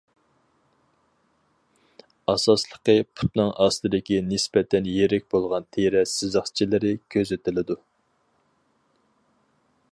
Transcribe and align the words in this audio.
ئاساسلىقى 2.33 2.95
پۇتنىڭ 3.19 3.51
ئاستىدىكى 3.65 4.19
نىسبەتەن 4.31 4.89
يىرىك 4.95 5.29
بولغان 5.35 5.69
تېرە 5.77 6.03
سىزىقچىلىرى 6.15 6.95
كۆزىتىلىدۇ. 7.17 7.79